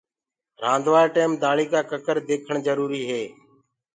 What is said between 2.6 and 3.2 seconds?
جروري